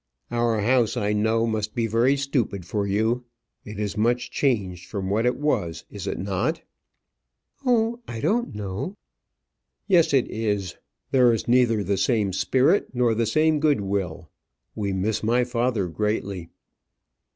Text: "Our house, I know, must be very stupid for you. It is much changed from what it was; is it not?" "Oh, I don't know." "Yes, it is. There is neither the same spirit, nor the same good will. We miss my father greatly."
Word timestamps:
"Our 0.31 0.61
house, 0.61 0.97
I 0.97 1.13
know, 1.13 1.45
must 1.45 1.75
be 1.75 1.85
very 1.85 2.17
stupid 2.17 2.65
for 2.65 2.87
you. 2.87 3.25
It 3.63 3.77
is 3.79 3.95
much 3.95 4.31
changed 4.31 4.87
from 4.89 5.11
what 5.11 5.27
it 5.27 5.35
was; 5.37 5.85
is 5.91 6.07
it 6.07 6.17
not?" 6.17 6.61
"Oh, 7.67 7.99
I 8.07 8.19
don't 8.19 8.55
know." 8.55 8.95
"Yes, 9.87 10.11
it 10.11 10.27
is. 10.27 10.73
There 11.11 11.31
is 11.31 11.47
neither 11.47 11.83
the 11.83 11.97
same 11.97 12.33
spirit, 12.33 12.95
nor 12.95 13.13
the 13.13 13.27
same 13.27 13.59
good 13.59 13.81
will. 13.81 14.31
We 14.73 14.91
miss 14.91 15.21
my 15.21 15.43
father 15.43 15.87
greatly." 15.87 16.49